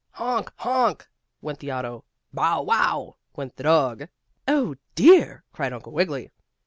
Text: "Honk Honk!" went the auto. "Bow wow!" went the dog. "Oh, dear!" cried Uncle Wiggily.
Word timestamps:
"Honk 0.13 0.51
Honk!" 0.55 1.07
went 1.41 1.59
the 1.59 1.71
auto. 1.71 2.05
"Bow 2.33 2.63
wow!" 2.63 3.17
went 3.35 3.55
the 3.55 3.61
dog. 3.61 4.07
"Oh, 4.47 4.73
dear!" 4.95 5.43
cried 5.53 5.73
Uncle 5.73 5.91
Wiggily. 5.91 6.31